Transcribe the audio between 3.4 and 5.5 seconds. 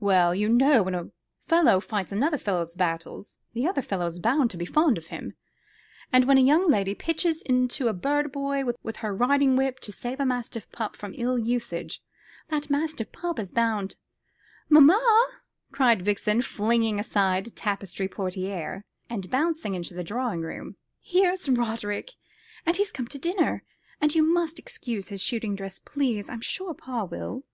the other fellow's bound to be fond of him;